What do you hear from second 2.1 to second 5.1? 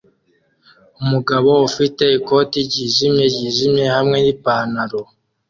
ikoti ryijimye ryijimye hamwe nipantaro